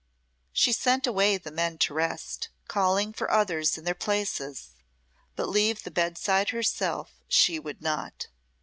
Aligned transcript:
She 0.51 0.71
sent 0.73 1.05
away 1.05 1.37
the 1.37 1.51
men 1.51 1.77
to 1.77 1.93
rest, 1.93 2.49
calling 2.67 3.13
for 3.13 3.29
others 3.29 3.77
in 3.77 3.83
their 3.83 3.93
places; 3.93 4.69
but 5.35 5.47
leave 5.47 5.83
the 5.83 5.91
bedside 5.91 6.49
herself 6.49 7.21
she 7.27 7.59
would 7.59 7.83
not. 7.83 8.25